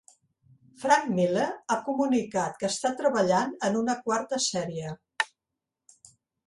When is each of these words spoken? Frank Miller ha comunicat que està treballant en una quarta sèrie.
Frank 0.83 1.11
Miller 1.17 1.43
ha 1.73 1.77
comunicat 1.89 2.57
que 2.63 2.69
està 2.73 2.93
treballant 3.03 3.55
en 3.69 3.81
una 3.83 3.99
quarta 4.09 4.45
sèrie. 4.51 4.97